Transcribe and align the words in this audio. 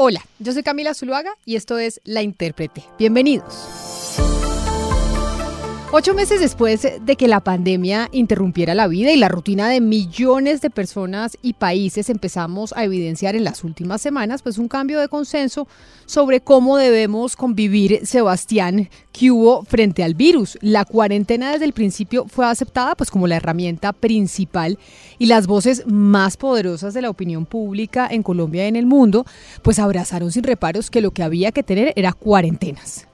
Hola, 0.00 0.24
yo 0.38 0.52
soy 0.52 0.62
Camila 0.62 0.94
Zuluaga 0.94 1.32
y 1.44 1.56
esto 1.56 1.76
es 1.76 2.00
La 2.04 2.22
Intérprete. 2.22 2.84
Bienvenidos. 3.00 3.87
Ocho 5.90 6.12
meses 6.12 6.38
después 6.38 6.86
de 7.00 7.16
que 7.16 7.28
la 7.28 7.40
pandemia 7.40 8.10
interrumpiera 8.12 8.74
la 8.74 8.88
vida 8.88 9.10
y 9.10 9.16
la 9.16 9.30
rutina 9.30 9.70
de 9.70 9.80
millones 9.80 10.60
de 10.60 10.68
personas 10.68 11.38
y 11.40 11.54
países, 11.54 12.10
empezamos 12.10 12.74
a 12.76 12.84
evidenciar 12.84 13.34
en 13.34 13.42
las 13.42 13.64
últimas 13.64 14.02
semanas 14.02 14.42
pues 14.42 14.58
un 14.58 14.68
cambio 14.68 15.00
de 15.00 15.08
consenso 15.08 15.66
sobre 16.04 16.42
cómo 16.42 16.76
debemos 16.76 17.36
convivir, 17.36 18.06
Sebastián, 18.06 18.90
que 19.12 19.30
hubo 19.30 19.64
frente 19.64 20.04
al 20.04 20.12
virus. 20.12 20.58
La 20.60 20.84
cuarentena 20.84 21.52
desde 21.52 21.64
el 21.64 21.72
principio 21.72 22.26
fue 22.28 22.44
aceptada 22.44 22.94
pues 22.94 23.10
como 23.10 23.26
la 23.26 23.36
herramienta 23.36 23.94
principal 23.94 24.78
y 25.18 25.24
las 25.24 25.46
voces 25.46 25.84
más 25.86 26.36
poderosas 26.36 26.92
de 26.92 27.00
la 27.00 27.08
opinión 27.08 27.46
pública 27.46 28.06
en 28.10 28.22
Colombia 28.22 28.66
y 28.66 28.68
en 28.68 28.76
el 28.76 28.84
mundo 28.84 29.24
pues 29.62 29.78
abrazaron 29.78 30.32
sin 30.32 30.44
reparos 30.44 30.90
que 30.90 31.00
lo 31.00 31.12
que 31.12 31.22
había 31.22 31.50
que 31.50 31.62
tener 31.62 31.94
era 31.96 32.12
cuarentenas. 32.12 33.08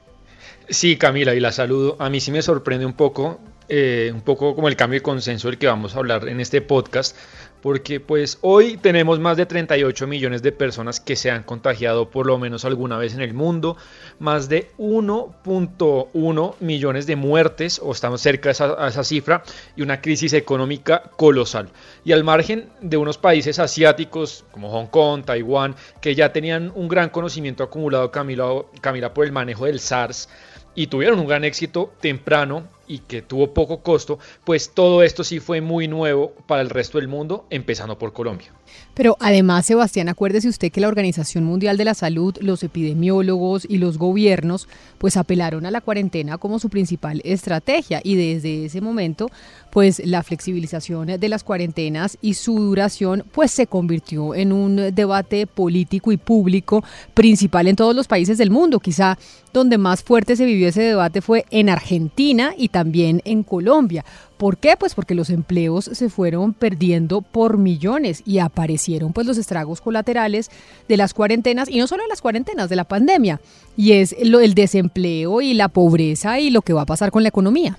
Sí, 0.68 0.96
Camila, 0.96 1.34
y 1.34 1.41
la 1.41 1.52
saludo. 1.52 1.96
A 1.98 2.09
mí 2.09 2.20
sí 2.20 2.30
me 2.30 2.41
sorprende 2.41 2.86
un 2.86 2.95
poco, 2.95 3.38
eh, 3.68 4.10
un 4.14 4.23
poco 4.23 4.54
como 4.54 4.68
el 4.68 4.77
cambio 4.77 5.00
de 5.00 5.02
consenso 5.02 5.48
del 5.48 5.59
que 5.59 5.66
vamos 5.66 5.95
a 5.95 5.98
hablar 5.98 6.27
en 6.27 6.40
este 6.40 6.62
podcast, 6.62 7.14
porque 7.60 8.00
pues 8.00 8.38
hoy 8.40 8.78
tenemos 8.78 9.20
más 9.20 9.37
de 9.37 9.45
38 9.45 10.06
millones 10.06 10.42
de 10.42 10.52
personas 10.52 11.00
que 11.00 11.16
se 11.16 11.30
han 11.30 11.42
contagiado 11.42 12.09
por 12.09 12.27
lo 12.27 12.38
menos 12.38 12.64
alguna 12.64 12.96
vez 12.96 13.14
en 13.14 13.20
el 13.20 13.34
mundo, 13.34 13.77
más 14.18 14.48
de 14.48 14.70
1.1 14.78 16.54
millones 16.60 17.06
de 17.06 17.16
muertes, 17.16 17.78
o 17.82 17.92
estamos 17.92 18.23
cerca 18.23 18.48
de 18.48 18.52
esa, 18.52 18.88
esa 18.88 19.04
cifra, 19.04 19.42
y 19.76 19.82
una 19.82 20.01
crisis 20.01 20.32
económica 20.32 21.10
colosal. 21.16 21.68
Y 22.06 22.12
al 22.12 22.24
margen 22.24 22.70
de 22.80 22.96
unos 22.96 23.18
países 23.18 23.59
asiáticos 23.59 24.45
como 24.51 24.70
Hong 24.70 24.87
Kong, 24.87 25.24
Taiwán, 25.26 25.74
que 26.01 26.15
ya 26.15 26.32
tenían 26.32 26.73
un 26.74 26.88
gran 26.88 27.10
conocimiento 27.10 27.65
acumulado, 27.65 28.10
Camila, 28.10 28.46
Camila 28.80 29.12
por 29.12 29.26
el 29.26 29.32
manejo 29.32 29.66
del 29.66 29.78
SARS, 29.78 30.29
y 30.74 30.88
tuvieron 30.88 31.18
un 31.18 31.26
gran 31.26 31.44
éxito 31.44 31.92
temprano 32.00 32.68
y 32.87 32.99
que 32.99 33.23
tuvo 33.23 33.52
poco 33.52 33.82
costo, 33.82 34.18
pues 34.45 34.71
todo 34.74 35.02
esto 35.02 35.24
sí 35.24 35.40
fue 35.40 35.60
muy 35.60 35.88
nuevo 35.88 36.32
para 36.46 36.63
el 36.63 36.71
resto 36.71 36.99
del 36.99 37.09
mundo, 37.09 37.46
empezando 37.51 37.99
por 37.99 38.13
Colombia. 38.13 38.52
Pero 38.95 39.16
además, 39.21 39.66
Sebastián, 39.66 40.09
acuérdese 40.09 40.49
usted 40.49 40.71
que 40.71 40.80
la 40.80 40.88
Organización 40.88 41.45
Mundial 41.45 41.76
de 41.76 41.85
la 41.85 41.95
Salud, 41.95 42.37
los 42.41 42.63
epidemiólogos 42.63 43.66
y 43.68 43.79
los 43.79 43.99
gobiernos, 43.99 44.68
pues 44.99 45.16
apelaron 45.16 45.66
a 45.66 45.71
la 45.71 45.80
cuarentena 45.80 46.38
como 46.38 46.59
su 46.59 46.68
principal 46.71 47.21
estrategia 47.24 48.01
y 48.04 48.15
desde 48.15 48.66
ese 48.66 48.80
momento, 48.80 49.30
pues 49.71 50.01
la 50.04 50.23
flexibilización 50.23 51.07
de 51.19 51.29
las 51.29 51.43
cuarentenas 51.43 52.19
y 52.23 52.35
su 52.35 52.59
duración, 52.59 53.24
pues 53.32 53.51
se 53.51 53.66
convirtió 53.66 54.35
en 54.35 54.52
un 54.52 54.95
debate 54.95 55.46
político 55.46 56.13
y 56.13 56.16
público 56.16 56.85
principal 57.15 57.66
en 57.66 57.76
todos 57.76 57.96
los 57.96 58.07
países 58.07 58.38
del 58.38 58.51
mundo. 58.51 58.79
Quizá 58.79 59.19
donde 59.52 59.79
más 59.79 60.02
fuerte 60.02 60.37
se 60.37 60.45
vivió 60.45 60.69
ese 60.69 60.82
debate 60.82 61.21
fue 61.21 61.46
en 61.51 61.69
Argentina 61.69 62.54
y 62.57 62.69
también 62.74 63.22
en 63.24 63.44
Colombia. 63.44 64.04
¿Por 64.36 64.56
qué? 64.58 64.76
Pues 64.76 64.97
porque 64.97 65.14
los 65.14 65.30
empleos 65.30 65.84
se 65.84 66.10
fueron 66.10 66.54
perdiendo 66.54 67.20
por 67.20 67.56
millones 67.56 68.20
y 68.26 68.41
aparecieron 68.41 69.12
pues 69.12 69.28
los 69.28 69.38
estragos 69.38 69.80
colaterales 69.80 70.50
de 70.88 70.97
las 70.97 71.14
cuarentenas 71.14 71.69
y 71.70 71.78
no 71.78 71.86
solo 71.86 72.02
de 72.02 72.08
las 72.08 72.20
cuarentenas, 72.20 72.69
de 72.69 72.75
la 72.75 72.82
pandemia. 72.82 73.41
Y 73.76 73.92
es 73.92 74.16
lo, 74.20 74.41
el 74.41 74.54
desempleo 74.54 75.41
y 75.41 75.54
la 75.54 75.69
pobreza 75.69 76.41
y 76.41 76.50
lo 76.50 76.62
que 76.62 76.72
va 76.72 76.82
a 76.82 76.86
pasar 76.86 77.12
con 77.12 77.22
la 77.22 77.28
economía. 77.28 77.78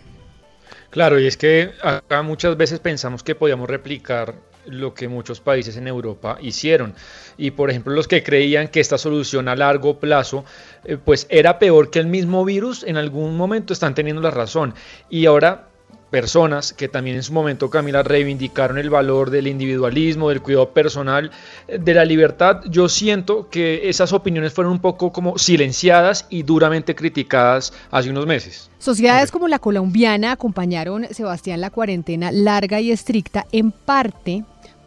Claro, 0.91 1.19
y 1.19 1.27
es 1.27 1.35
que 1.35 1.71
acá 1.83 2.21
muchas 2.21 2.55
veces 2.55 2.79
pensamos 2.79 3.21
que 3.21 3.35
podíamos 3.35 3.69
replicar 3.69 4.35
lo 4.67 4.93
que 4.93 5.07
muchos 5.07 5.39
países 5.39 5.77
en 5.77 5.87
Europa 5.87 6.37
hicieron. 6.41 6.93
Y 7.37 7.51
por 7.51 7.69
ejemplo, 7.69 7.93
los 7.93 8.07
que 8.07 8.23
creían 8.23 8.67
que 8.67 8.79
esta 8.79 8.97
solución 8.97 9.47
a 9.47 9.55
largo 9.55 9.99
plazo 9.99 10.45
eh, 10.83 10.97
pues 11.03 11.27
era 11.29 11.59
peor 11.59 11.89
que 11.89 11.99
el 11.99 12.07
mismo 12.07 12.45
virus, 12.45 12.83
en 12.83 12.97
algún 12.97 13.37
momento 13.37 13.73
están 13.73 13.95
teniendo 13.95 14.21
la 14.21 14.31
razón. 14.31 14.73
Y 15.09 15.25
ahora 15.25 15.67
personas 16.09 16.73
que 16.73 16.87
también 16.87 17.17
en 17.17 17.23
su 17.23 17.33
momento, 17.33 17.69
Camila, 17.69 18.03
reivindicaron 18.03 18.77
el 18.77 18.89
valor 18.89 19.29
del 19.29 19.47
individualismo, 19.47 20.29
del 20.29 20.41
cuidado 20.41 20.71
personal, 20.71 21.31
de 21.67 21.93
la 21.93 22.05
libertad, 22.05 22.61
yo 22.69 22.89
siento 22.89 23.49
que 23.49 23.89
esas 23.89 24.13
opiniones 24.13 24.53
fueron 24.53 24.73
un 24.73 24.79
poco 24.79 25.11
como 25.11 25.37
silenciadas 25.37 26.25
y 26.29 26.43
duramente 26.43 26.95
criticadas 26.95 27.73
hace 27.91 28.09
unos 28.09 28.25
meses. 28.25 28.69
Sociedades 28.79 29.31
como 29.31 29.47
la 29.47 29.59
colombiana 29.59 30.31
acompañaron, 30.31 31.07
Sebastián, 31.11 31.61
la 31.61 31.69
cuarentena 31.69 32.31
larga 32.31 32.79
y 32.79 32.91
estricta 32.91 33.45
en 33.51 33.71
parte 33.71 34.43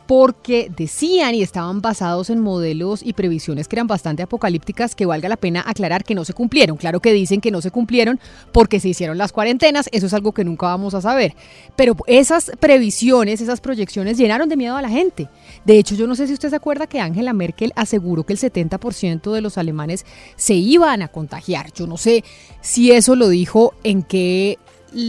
porque 0.09 0.73
decían 0.75 1.35
y 1.35 1.43
estaban 1.43 1.83
basados 1.83 2.31
en 2.31 2.41
modelos 2.41 3.03
y 3.05 3.13
previsiones 3.13 3.69
que 3.69 3.77
eran 3.77 3.87
bastante 3.87 4.23
apocalípticas 4.23 4.95
que 4.95 5.05
valga 5.05 5.29
la 5.29 5.37
pena 5.37 5.63
aclarar 5.67 6.03
que 6.03 6.15
no 6.15 6.25
se 6.25 6.33
cumplieron. 6.33 6.79
Claro 6.79 7.01
que 7.01 7.13
dicen 7.13 7.43
que 7.43 7.51
no 7.51 7.61
se 7.61 7.71
cumplieron 7.71 8.19
porque 8.51 8.81
se 8.81 8.89
hicieron 8.89 9.19
las 9.19 9.33
cuarentenas, 9.33 9.91
eso 9.93 10.07
es 10.07 10.15
algo 10.15 10.33
que 10.33 10.45
nunca 10.45 10.69
vamos 10.69 10.95
a 10.95 11.03
saber. 11.03 11.35
Pero 11.77 11.95
esas 12.07 12.51
previsiones, 12.59 13.43
esas 13.43 13.61
proyecciones 13.61 14.17
llenaron 14.17 14.49
de 14.49 14.57
miedo 14.57 14.77
a 14.77 14.83
la 14.83 14.89
gente. 14.89 15.29
De 15.67 15.79
hecho, 15.79 15.95
yo 15.95 16.07
no 16.07 16.15
sé 16.15 16.27
si 16.27 16.33
usted 16.33 16.49
se 16.49 16.57
acuerda 16.57 16.87
que 16.87 17.01
Angela 17.01 17.35
Merkel 17.35 17.75
aseguró 17.77 18.25
que 18.25 18.33
el 18.33 18.39
70% 18.39 19.31
de 19.31 19.43
los 19.43 19.59
alemanes 19.59 20.07
se 20.37 20.55
iban 20.55 21.03
a 21.03 21.09
contagiar. 21.09 21.71
Yo 21.75 21.87
no 21.87 21.99
sé 21.99 22.25
si 22.63 22.93
eso 22.93 23.15
lo 23.15 23.29
dijo 23.29 23.75
en 23.85 24.03
qué 24.03 24.59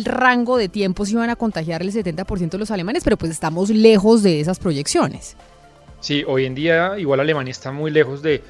rango 0.05 0.57
de 0.57 0.69
tiempo 0.69 1.05
se 1.05 1.13
iban 1.13 1.29
a 1.29 1.35
contagiar 1.35 1.81
el 1.81 1.91
70% 1.91 2.49
de 2.49 2.57
los 2.57 2.71
alemanes, 2.71 3.03
pero 3.03 3.17
pues 3.17 3.31
estamos 3.31 3.69
lejos 3.69 4.23
de 4.23 4.39
esas 4.39 4.59
proyecciones. 4.59 5.35
Sí, 5.99 6.23
hoy 6.25 6.45
en 6.45 6.55
día 6.55 6.97
igual 6.97 7.19
Alemania 7.19 7.51
está 7.51 7.71
muy 7.71 7.91
lejos 7.91 8.21
de, 8.21 8.41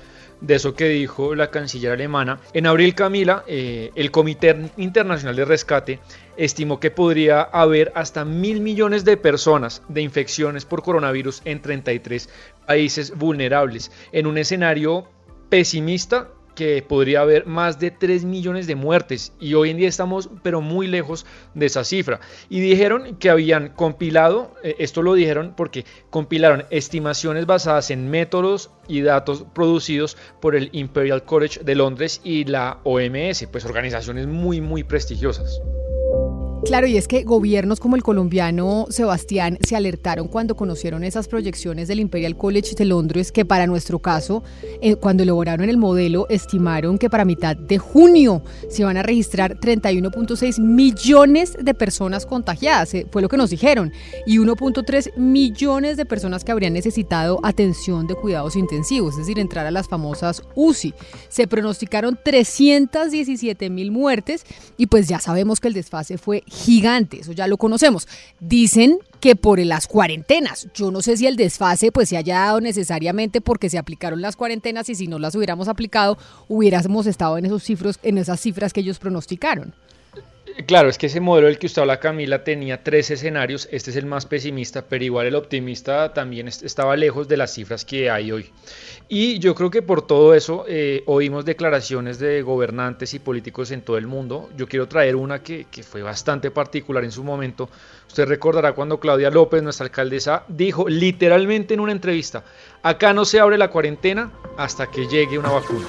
eso 0.47 0.75
que 0.75 0.87
dijo 0.87 1.35
la 1.35 1.49
canciller 1.49 1.91
alemana. 1.91 2.39
En 2.53 2.67
abril, 2.67 2.93
Camila, 2.95 3.43
eh, 3.47 3.91
el 3.95 4.11
Comité 4.11 4.71
Internacional 4.77 5.35
de 5.35 5.45
Rescate 5.45 5.99
estimó 6.37 6.79
que 6.79 6.91
podría 6.91 7.41
haber 7.41 7.91
hasta 7.95 8.23
mil 8.23 8.61
millones 8.61 9.03
de 9.03 9.17
personas 9.17 9.81
de 9.89 10.01
infecciones 10.01 10.65
por 10.65 10.83
coronavirus 10.83 11.41
en 11.43 11.61
33 11.61 12.29
países 12.67 13.17
vulnerables. 13.17 13.91
En 14.11 14.27
un 14.27 14.37
escenario 14.37 15.07
pesimista, 15.49 16.29
que 16.59 16.81
podría 16.81 17.21
haber 17.21 17.45
más 17.45 17.79
de 17.79 17.89
3 17.89 18.25
millones 18.25 18.67
de 18.67 18.75
muertes 18.75 19.31
y 19.39 19.53
hoy 19.53 19.69
en 19.69 19.77
día 19.77 19.87
estamos 19.87 20.29
pero 20.43 20.59
muy 20.59 20.87
lejos 20.87 21.25
de 21.53 21.67
esa 21.67 21.85
cifra. 21.85 22.19
Y 22.49 22.59
dijeron 22.59 23.15
que 23.15 23.29
habían 23.29 23.69
compilado, 23.69 24.53
eh, 24.61 24.75
esto 24.77 25.01
lo 25.01 25.13
dijeron 25.13 25.53
porque 25.55 25.85
compilaron 26.09 26.65
estimaciones 26.69 27.45
basadas 27.45 27.91
en 27.91 28.09
métodos 28.09 28.71
y 28.89 28.99
datos 28.99 29.45
producidos 29.53 30.17
por 30.41 30.53
el 30.53 30.67
Imperial 30.73 31.23
College 31.23 31.61
de 31.63 31.75
Londres 31.75 32.19
y 32.25 32.43
la 32.43 32.79
OMS, 32.83 33.47
pues 33.49 33.63
organizaciones 33.63 34.27
muy 34.27 34.59
muy 34.59 34.83
prestigiosas. 34.83 35.61
Claro, 36.65 36.87
y 36.87 36.97
es 36.97 37.07
que 37.07 37.23
gobiernos 37.23 37.79
como 37.79 37.95
el 37.95 38.03
colombiano 38.03 38.85
Sebastián 38.89 39.57
se 39.65 39.77
alertaron 39.77 40.27
cuando 40.27 40.55
conocieron 40.55 41.05
esas 41.05 41.29
proyecciones 41.29 41.87
del 41.87 42.01
Imperial 42.01 42.35
College 42.35 42.75
de 42.75 42.85
Londres 42.85 43.31
que 43.31 43.45
para 43.45 43.65
nuestro 43.65 43.99
caso, 43.99 44.43
eh, 44.81 44.95
cuando 44.95 45.23
elaboraron 45.23 45.69
el 45.69 45.77
modelo, 45.77 46.27
estimaron 46.29 46.97
que 46.97 47.09
para 47.09 47.23
mitad 47.23 47.55
de 47.55 47.77
junio 47.77 48.43
se 48.69 48.83
van 48.83 48.97
a 48.97 49.03
registrar 49.03 49.57
31.6 49.57 50.59
millones 50.59 51.57
de 51.59 51.73
personas 51.73 52.25
contagiadas, 52.25 52.93
eh, 52.93 53.07
fue 53.09 53.21
lo 53.21 53.29
que 53.29 53.37
nos 53.37 53.49
dijeron, 53.49 53.93
y 54.27 54.37
1.3 54.37 55.15
millones 55.15 55.95
de 55.95 56.05
personas 56.05 56.43
que 56.43 56.51
habrían 56.51 56.73
necesitado 56.73 57.39
atención 57.41 58.05
de 58.05 58.15
cuidados 58.15 58.57
intensivos, 58.57 59.13
es 59.13 59.19
decir, 59.19 59.39
entrar 59.39 59.65
a 59.65 59.71
las 59.71 59.87
famosas 59.87 60.43
UCI. 60.55 60.93
Se 61.29 61.47
pronosticaron 61.47 62.19
317 62.21 63.69
mil 63.69 63.91
muertes 63.91 64.45
y 64.77 64.87
pues 64.87 65.07
ya 65.07 65.19
sabemos 65.19 65.61
que 65.61 65.69
el 65.69 65.73
desfase 65.73 66.17
fue 66.17 66.43
gigante, 66.49 67.21
eso 67.21 67.31
ya 67.31 67.47
lo 67.47 67.57
conocemos. 67.57 68.07
Dicen 68.39 68.99
que 69.19 69.35
por 69.35 69.59
las 69.59 69.87
cuarentenas, 69.87 70.67
yo 70.73 70.91
no 70.91 71.01
sé 71.01 71.17
si 71.17 71.27
el 71.27 71.35
desfase 71.35 71.91
pues 71.91 72.09
se 72.09 72.17
haya 72.17 72.39
dado 72.39 72.61
necesariamente 72.61 73.41
porque 73.41 73.69
se 73.69 73.77
aplicaron 73.77 74.21
las 74.21 74.35
cuarentenas 74.35 74.89
y 74.89 74.95
si 74.95 75.07
no 75.07 75.19
las 75.19 75.35
hubiéramos 75.35 75.67
aplicado 75.67 76.17
hubiéramos 76.47 77.05
estado 77.07 77.37
en 77.37 77.45
esos 77.45 77.63
cifros, 77.63 77.99
en 78.03 78.17
esas 78.17 78.39
cifras 78.39 78.73
que 78.73 78.81
ellos 78.81 78.99
pronosticaron. 78.99 79.73
Claro, 80.65 80.89
es 80.89 80.97
que 80.97 81.07
ese 81.07 81.19
modelo 81.19 81.47
del 81.47 81.57
que 81.57 81.67
usted 81.67 81.81
habla, 81.81 81.99
Camila, 81.99 82.43
tenía 82.43 82.83
tres 82.83 83.09
escenarios. 83.11 83.67
Este 83.71 83.91
es 83.91 83.95
el 83.95 84.05
más 84.05 84.25
pesimista, 84.25 84.83
pero 84.83 85.03
igual 85.03 85.25
el 85.25 85.35
optimista 85.35 86.13
también 86.13 86.47
estaba 86.47 86.95
lejos 86.95 87.27
de 87.27 87.37
las 87.37 87.53
cifras 87.53 87.85
que 87.85 88.09
hay 88.09 88.31
hoy. 88.31 88.49
Y 89.07 89.39
yo 89.39 89.55
creo 89.55 89.71
que 89.71 89.81
por 89.81 90.05
todo 90.05 90.35
eso 90.35 90.65
eh, 90.67 91.03
oímos 91.07 91.45
declaraciones 91.45 92.19
de 92.19 92.41
gobernantes 92.41 93.13
y 93.13 93.19
políticos 93.19 93.71
en 93.71 93.81
todo 93.81 93.97
el 93.97 94.05
mundo. 94.05 94.49
Yo 94.55 94.67
quiero 94.67 94.87
traer 94.87 95.15
una 95.15 95.41
que, 95.41 95.65
que 95.71 95.81
fue 95.81 96.01
bastante 96.01 96.51
particular 96.51 97.03
en 97.03 97.11
su 97.11 97.23
momento. 97.23 97.69
Usted 98.07 98.27
recordará 98.27 98.73
cuando 98.73 98.99
Claudia 98.99 99.29
López, 99.29 99.63
nuestra 99.63 99.85
alcaldesa, 99.85 100.43
dijo 100.47 100.87
literalmente 100.87 101.73
en 101.73 101.79
una 101.79 101.91
entrevista, 101.91 102.43
acá 102.83 103.13
no 103.13 103.25
se 103.25 103.39
abre 103.39 103.57
la 103.57 103.69
cuarentena 103.69 104.31
hasta 104.57 104.87
que 104.87 105.07
llegue 105.07 105.37
una 105.37 105.49
vacuna. 105.49 105.85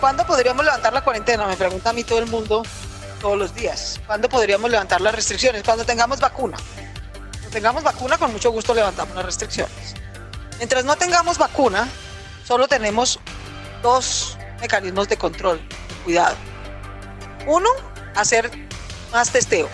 ¿Cuándo 0.00 0.24
podríamos 0.24 0.64
levantar 0.64 0.92
la 0.92 1.02
cuarentena? 1.02 1.46
Me 1.46 1.56
pregunta 1.56 1.90
a 1.90 1.92
mí 1.92 2.04
todo 2.04 2.20
el 2.20 2.26
mundo 2.26 2.62
todos 3.20 3.36
los 3.36 3.54
días. 3.54 4.00
¿Cuándo 4.06 4.28
podríamos 4.28 4.70
levantar 4.70 5.00
las 5.00 5.14
restricciones? 5.14 5.64
Cuando 5.64 5.84
tengamos 5.84 6.20
vacuna. 6.20 6.56
Cuando 7.32 7.50
tengamos 7.50 7.82
vacuna, 7.82 8.16
con 8.16 8.32
mucho 8.32 8.52
gusto 8.52 8.74
levantamos 8.74 9.16
las 9.16 9.24
restricciones. 9.24 9.94
Mientras 10.58 10.84
no 10.84 10.94
tengamos 10.96 11.36
vacuna, 11.36 11.88
solo 12.46 12.68
tenemos 12.68 13.18
dos 13.82 14.38
mecanismos 14.60 15.08
de 15.08 15.16
control, 15.16 15.60
cuidado. 16.04 16.36
Uno, 17.46 17.68
hacer 18.14 18.50
más 19.12 19.30
testeo, 19.30 19.68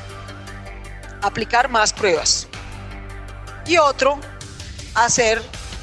aplicar 1.20 1.68
más 1.68 1.92
pruebas. 1.92 2.48
Y 3.66 3.76
otro, 3.76 4.18
hacer 4.94 5.42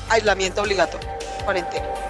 aislamiento 0.10 0.62
obligatorio, 0.62 1.10
cuarentena. 1.44 2.00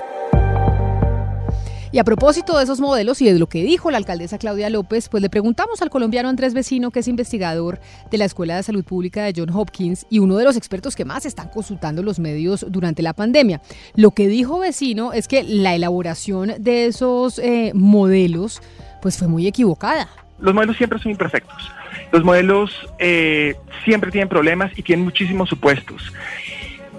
Y 1.93 1.99
a 1.99 2.05
propósito 2.05 2.57
de 2.57 2.63
esos 2.63 2.79
modelos 2.79 3.21
y 3.21 3.25
de 3.25 3.37
lo 3.37 3.47
que 3.47 3.63
dijo 3.63 3.91
la 3.91 3.97
alcaldesa 3.97 4.37
Claudia 4.37 4.69
López, 4.69 5.09
pues 5.09 5.21
le 5.21 5.29
preguntamos 5.29 5.81
al 5.81 5.89
colombiano 5.89 6.29
Andrés 6.29 6.53
Vecino, 6.53 6.89
que 6.89 6.99
es 6.99 7.07
investigador 7.09 7.81
de 8.09 8.17
la 8.17 8.23
Escuela 8.23 8.55
de 8.55 8.63
Salud 8.63 8.85
Pública 8.85 9.23
de 9.23 9.33
John 9.35 9.49
Hopkins 9.49 10.05
y 10.09 10.19
uno 10.19 10.37
de 10.37 10.45
los 10.45 10.55
expertos 10.55 10.95
que 10.95 11.03
más 11.03 11.25
están 11.25 11.49
consultando 11.49 12.01
los 12.01 12.17
medios 12.17 12.65
durante 12.69 13.01
la 13.01 13.11
pandemia. 13.11 13.61
Lo 13.93 14.11
que 14.11 14.29
dijo 14.29 14.59
Vecino 14.59 15.11
es 15.11 15.27
que 15.27 15.43
la 15.43 15.75
elaboración 15.75 16.53
de 16.59 16.85
esos 16.85 17.39
eh, 17.39 17.71
modelos 17.75 18.61
pues 19.01 19.17
fue 19.17 19.27
muy 19.27 19.45
equivocada. 19.45 20.07
Los 20.39 20.53
modelos 20.53 20.77
siempre 20.77 20.97
son 20.97 21.11
imperfectos. 21.11 21.71
Los 22.13 22.23
modelos 22.23 22.71
eh, 22.99 23.55
siempre 23.83 24.11
tienen 24.11 24.29
problemas 24.29 24.71
y 24.77 24.81
tienen 24.81 25.03
muchísimos 25.03 25.49
supuestos. 25.49 26.01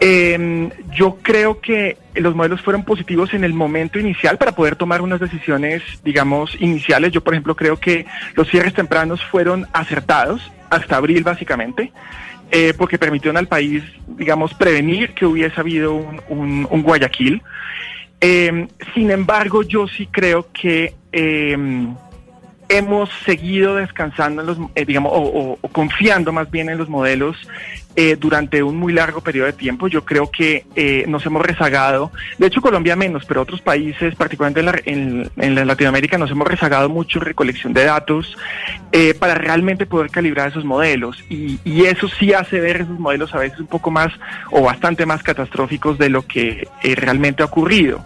Eh, 0.04 0.69
yo 0.96 1.19
creo 1.22 1.60
que 1.60 1.96
los 2.16 2.34
modelos 2.34 2.60
fueron 2.60 2.82
positivos 2.82 3.34
en 3.34 3.44
el 3.44 3.54
momento 3.54 4.00
inicial 4.00 4.37
para 4.37 4.50
poder 4.50 4.75
tomar 4.75 5.00
unas 5.00 5.20
decisiones, 5.20 5.81
digamos, 6.02 6.56
iniciales. 6.60 7.12
Yo, 7.12 7.22
por 7.22 7.34
ejemplo, 7.34 7.54
creo 7.54 7.76
que 7.76 8.04
los 8.34 8.49
cierres 8.49 8.75
tempranos 8.75 9.22
fueron 9.22 9.69
acertados 9.72 10.50
hasta 10.70 10.96
abril, 10.96 11.22
básicamente. 11.22 11.93
Eh, 12.50 12.75
porque 12.76 12.99
permitieron 12.99 13.37
al 13.37 13.46
país, 13.46 13.84
digamos, 14.08 14.52
prevenir 14.54 15.14
que 15.14 15.25
hubiese 15.25 15.58
habido 15.60 15.94
un, 15.94 16.66
Guayaquil. 16.82 17.40
Eh, 18.20 18.66
sin 18.94 19.10
embargo, 19.12 19.62
yo 19.62 19.87
sí 19.87 20.08
creo 20.10 20.49
que 20.52 20.94
eh, 21.12 21.56
hemos 22.72 23.10
seguido 23.25 23.76
descansando 23.76 24.40
en 24.40 24.46
los, 24.46 24.58
eh, 24.75 24.84
digamos, 24.84 25.12
o, 25.14 25.58
confiando 25.72 26.32
más 26.32 26.50
bien 26.50 26.69
en 26.70 26.78
los 26.78 26.88
modelos 26.88 27.37
eh, 27.96 28.16
durante 28.18 28.62
un 28.62 28.76
muy 28.76 28.92
largo 28.92 29.20
periodo 29.20 29.46
de 29.46 29.52
tiempo. 29.52 29.88
Yo 29.88 30.04
creo 30.04 30.30
que 30.30 30.64
eh, 30.74 31.04
nos 31.08 31.24
hemos 31.26 31.42
rezagado, 31.42 32.10
de 32.38 32.46
hecho 32.46 32.60
Colombia 32.60 32.96
menos, 32.96 33.24
pero 33.24 33.42
otros 33.42 33.60
países, 33.60 34.14
particularmente 34.14 34.82
en, 34.90 35.30
la, 35.36 35.64
Latinoamérica, 35.64 36.18
nos 36.18 36.30
hemos 36.30 36.48
rezagado 36.48 36.88
mucho 36.88 37.18
en 37.18 37.26
recolección 37.26 37.72
de 37.72 37.84
datos 37.84 38.36
para 39.18 39.34
realmente 39.34 39.86
poder 39.86 40.10
calibrar 40.10 40.48
esos 40.48 40.64
modelos. 40.64 41.22
Y, 41.28 41.58
y, 41.64 41.84
eso 41.84 42.08
sí 42.08 42.32
hace 42.32 42.60
ver 42.60 42.82
esos 42.82 42.98
modelos 42.98 43.34
a 43.34 43.38
veces 43.38 43.58
un 43.58 43.66
poco 43.66 43.90
más 43.90 44.12
o 44.50 44.62
bastante 44.62 45.06
más 45.06 45.22
catastróficos 45.22 45.98
de 45.98 46.10
lo 46.10 46.26
que 46.26 46.68
realmente 46.96 47.42
ha 47.42 47.46
ocurrido. 47.46 48.04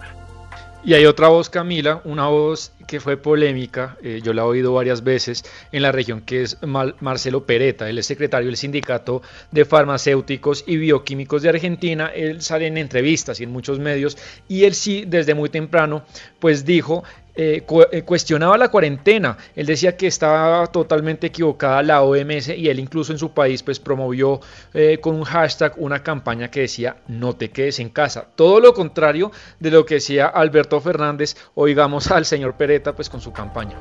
Y 0.83 0.93
hay 0.93 1.05
otra 1.05 1.27
voz, 1.27 1.49
Camila, 1.49 2.01
una 2.05 2.27
voz 2.27 2.71
que 2.87 2.99
fue 3.01 3.17
polémica, 3.17 3.97
eh, 4.01 4.21
yo 4.23 4.31
la 4.31 4.43
he 4.43 4.45
oído 4.45 4.73
varias 4.73 5.03
veces 5.03 5.43
en 5.71 5.81
la 5.81 5.91
región, 5.91 6.21
que 6.21 6.43
es 6.43 6.57
Marcelo 6.61 7.45
Pereta, 7.45 7.89
él 7.89 7.97
es 7.97 8.05
secretario 8.05 8.47
del 8.47 8.55
Sindicato 8.55 9.21
de 9.51 9.65
Farmacéuticos 9.65 10.63
y 10.65 10.77
Bioquímicos 10.77 11.41
de 11.41 11.49
Argentina, 11.49 12.07
él 12.15 12.41
sale 12.41 12.67
en 12.67 12.77
entrevistas 12.77 13.41
y 13.41 13.43
en 13.43 13.51
muchos 13.51 13.79
medios, 13.79 14.17
y 14.47 14.63
él 14.63 14.73
sí, 14.73 15.03
desde 15.05 15.33
muy 15.33 15.49
temprano, 15.49 16.05
pues 16.39 16.63
dijo 16.63 17.03
eh, 17.39 17.63
eh, 17.91 18.01
cuestionaba 18.01 18.57
la 18.57 18.69
cuarentena. 18.69 19.37
Él 19.55 19.67
decía 19.67 19.95
que 19.95 20.07
estaba 20.07 20.65
totalmente 20.67 21.27
equivocada 21.27 21.83
la 21.83 22.01
OMS 22.01 22.49
y 22.49 22.67
él 22.67 22.79
incluso 22.79 23.11
en 23.11 23.19
su 23.19 23.31
país 23.31 23.61
pues 23.61 23.79
promovió 23.79 24.39
eh, 24.73 24.97
con 24.99 25.15
un 25.15 25.23
hashtag 25.23 25.73
una 25.77 26.01
campaña 26.01 26.49
que 26.49 26.61
decía 26.61 26.97
no 27.07 27.33
te 27.33 27.51
quedes 27.51 27.79
en 27.79 27.89
casa. 27.89 28.27
Todo 28.35 28.59
lo 28.59 28.73
contrario 28.73 29.31
de 29.59 29.69
lo 29.69 29.85
que 29.85 29.95
decía 29.95 30.25
Alberto 30.25 30.81
Fernández. 30.81 31.35
Oigamos 31.53 32.09
al 32.09 32.25
señor 32.25 32.55
Pereta 32.57 32.95
pues 32.95 33.07
con 33.07 33.21
su 33.21 33.31
campaña. 33.31 33.77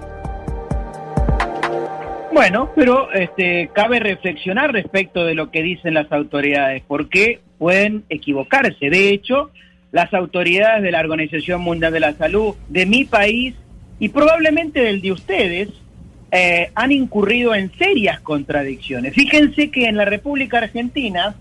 Bueno, 2.30 2.70
pero 2.76 3.10
este, 3.14 3.70
cabe 3.72 3.98
reflexionar 4.00 4.70
respecto 4.70 5.24
de 5.24 5.34
lo 5.34 5.50
que 5.50 5.62
dicen 5.62 5.94
las 5.94 6.12
autoridades, 6.12 6.82
porque 6.86 7.40
pueden 7.56 8.04
equivocarse. 8.10 8.90
De 8.90 9.08
hecho, 9.08 9.50
las 9.96 10.12
autoridades 10.12 10.82
de 10.82 10.90
la 10.90 11.00
Organización 11.00 11.62
Mundial 11.62 11.90
de 11.90 12.00
la 12.00 12.12
Salud, 12.12 12.54
de 12.68 12.84
mi 12.84 13.06
país 13.06 13.54
y 13.98 14.10
probablemente 14.10 14.80
del 14.80 15.00
de 15.00 15.10
ustedes, 15.10 15.70
eh, 16.30 16.70
han 16.74 16.92
incurrido 16.92 17.54
en 17.54 17.72
serias 17.78 18.20
contradicciones. 18.20 19.14
Fíjense 19.14 19.70
que 19.70 19.86
en 19.86 19.96
la 19.96 20.04
República 20.04 20.58
Argentina, 20.58 21.34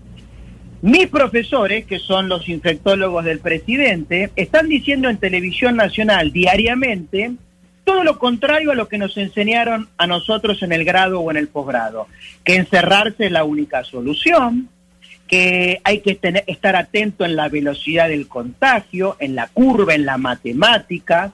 mis 0.80 1.06
profesores, 1.08 1.84
que 1.84 1.98
son 1.98 2.30
los 2.30 2.48
infectólogos 2.48 3.26
del 3.26 3.40
presidente, 3.40 4.30
están 4.36 4.70
diciendo 4.70 5.10
en 5.10 5.18
televisión 5.18 5.76
nacional 5.76 6.32
diariamente 6.32 7.32
todo 7.84 8.04
lo 8.04 8.18
contrario 8.18 8.70
a 8.70 8.74
lo 8.74 8.88
que 8.88 8.96
nos 8.96 9.18
enseñaron 9.18 9.90
a 9.98 10.06
nosotros 10.06 10.62
en 10.62 10.72
el 10.72 10.86
grado 10.86 11.20
o 11.20 11.30
en 11.30 11.36
el 11.36 11.48
posgrado, 11.48 12.06
que 12.42 12.56
encerrarse 12.56 13.26
es 13.26 13.32
la 13.32 13.44
única 13.44 13.84
solución, 13.84 14.70
que 15.28 15.80
hay 15.84 16.00
que 16.00 16.14
tener, 16.14 16.44
estar 16.46 16.76
atento 16.76 17.24
en 17.24 17.36
la 17.36 17.48
velocidad 17.48 18.08
del 18.08 18.28
contagio, 18.28 19.16
en 19.18 19.34
la 19.34 19.48
curva, 19.48 19.94
en 19.94 20.06
la 20.06 20.18
matemática, 20.18 21.32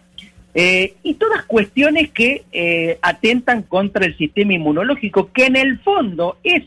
eh, 0.54 0.94
y 1.02 1.14
todas 1.14 1.44
cuestiones 1.44 2.10
que 2.10 2.44
eh, 2.52 2.98
atentan 3.00 3.62
contra 3.62 4.04
el 4.04 4.16
sistema 4.16 4.52
inmunológico, 4.52 5.30
que 5.32 5.46
en 5.46 5.56
el 5.56 5.78
fondo 5.78 6.36
es 6.42 6.64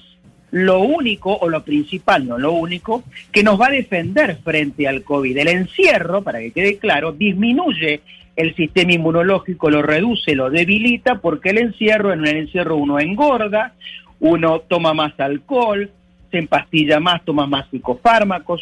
lo 0.51 0.79
único, 0.79 1.35
o 1.35 1.49
lo 1.49 1.63
principal, 1.63 2.27
no 2.27 2.37
lo 2.37 2.53
único, 2.53 3.03
que 3.31 3.43
nos 3.43 3.59
va 3.59 3.67
a 3.67 3.71
defender 3.71 4.37
frente 4.43 4.87
al 4.87 5.03
COVID. 5.03 5.37
El 5.37 5.49
encierro, 5.49 6.23
para 6.23 6.39
que 6.39 6.51
quede 6.51 6.77
claro, 6.77 7.11
disminuye 7.11 8.01
el 8.35 8.55
sistema 8.55 8.93
inmunológico, 8.93 9.69
lo 9.69 9.81
reduce, 9.81 10.35
lo 10.35 10.49
debilita, 10.49 11.19
porque 11.19 11.49
el 11.49 11.57
encierro, 11.57 12.13
en 12.13 12.25
el 12.25 12.37
encierro 12.37 12.77
uno 12.77 12.99
engorda, 12.99 13.73
uno 14.19 14.59
toma 14.61 14.93
más 14.93 15.19
alcohol, 15.19 15.89
se 16.35 16.39
empastilla 16.39 16.99
más, 16.99 17.23
toma 17.23 17.47
más 17.47 17.65
psicofármacos, 17.71 18.61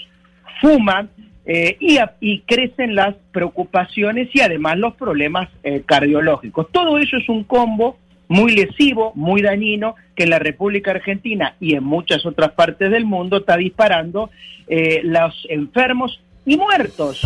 fuma 0.61 1.07
eh, 1.45 1.75
y, 1.79 2.39
crecen 2.41 2.95
las 2.95 3.15
preocupaciones 3.31 4.29
y 4.33 4.41
además 4.41 4.77
los 4.77 4.93
problemas 4.93 5.49
eh, 5.63 5.81
cardiológicos. 5.85 6.67
Todo 6.71 6.99
eso 6.99 7.17
es 7.17 7.27
un 7.27 7.43
combo 7.43 7.97
muy 8.27 8.55
lesivo, 8.55 9.11
muy 9.15 9.41
dañino, 9.41 9.95
que 10.15 10.23
en 10.23 10.29
la 10.29 10.39
República 10.39 10.91
Argentina 10.91 11.55
y 11.59 11.73
en 11.73 11.83
muchas 11.83 12.25
otras 12.25 12.51
partes 12.51 12.91
del 12.91 13.05
mundo 13.05 13.37
está 13.37 13.57
disparando 13.57 14.29
eh, 14.67 15.01
los 15.03 15.45
enfermos 15.49 16.21
y 16.45 16.57
muertos. 16.57 17.21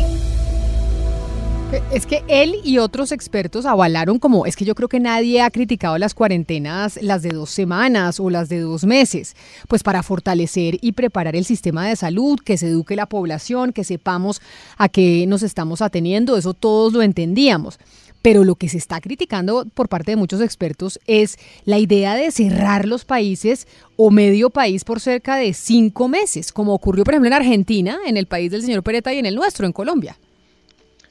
Es 1.91 2.05
que 2.05 2.23
él 2.29 2.55
y 2.63 2.77
otros 2.77 3.11
expertos 3.11 3.65
avalaron 3.65 4.19
como, 4.19 4.45
es 4.45 4.55
que 4.55 4.63
yo 4.63 4.73
creo 4.73 4.87
que 4.87 5.01
nadie 5.01 5.41
ha 5.41 5.51
criticado 5.51 5.97
las 5.97 6.13
cuarentenas, 6.13 6.97
las 7.01 7.23
de 7.23 7.29
dos 7.29 7.49
semanas 7.49 8.21
o 8.21 8.29
las 8.29 8.47
de 8.47 8.61
dos 8.61 8.85
meses, 8.85 9.35
pues 9.67 9.83
para 9.83 10.01
fortalecer 10.01 10.77
y 10.79 10.93
preparar 10.93 11.35
el 11.35 11.43
sistema 11.43 11.85
de 11.85 11.97
salud, 11.97 12.39
que 12.39 12.57
se 12.57 12.69
eduque 12.69 12.95
la 12.95 13.07
población, 13.07 13.73
que 13.73 13.83
sepamos 13.83 14.41
a 14.77 14.87
qué 14.87 15.25
nos 15.27 15.43
estamos 15.43 15.81
ateniendo, 15.81 16.37
eso 16.37 16.53
todos 16.53 16.93
lo 16.93 17.01
entendíamos. 17.01 17.79
Pero 18.21 18.45
lo 18.45 18.55
que 18.55 18.69
se 18.69 18.77
está 18.77 19.01
criticando 19.01 19.65
por 19.73 19.89
parte 19.89 20.11
de 20.11 20.17
muchos 20.17 20.39
expertos 20.39 21.01
es 21.05 21.37
la 21.65 21.79
idea 21.79 22.15
de 22.15 22.31
cerrar 22.31 22.85
los 22.87 23.03
países 23.03 23.67
o 23.97 24.09
medio 24.09 24.51
país 24.51 24.85
por 24.85 25.01
cerca 25.01 25.35
de 25.35 25.53
cinco 25.53 26.07
meses, 26.07 26.53
como 26.53 26.73
ocurrió, 26.73 27.03
por 27.03 27.13
ejemplo, 27.13 27.27
en 27.27 27.33
Argentina, 27.33 27.97
en 28.05 28.15
el 28.15 28.25
país 28.25 28.51
del 28.51 28.61
señor 28.61 28.83
Pereta 28.83 29.13
y 29.13 29.19
en 29.19 29.25
el 29.25 29.35
nuestro, 29.35 29.65
en 29.65 29.73
Colombia. 29.73 30.17